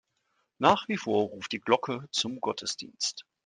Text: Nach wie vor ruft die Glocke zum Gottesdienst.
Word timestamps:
Nach 0.57 0.87
wie 0.89 0.97
vor 0.97 1.25
ruft 1.27 1.51
die 1.51 1.59
Glocke 1.59 2.05
zum 2.09 2.39
Gottesdienst. 2.41 3.23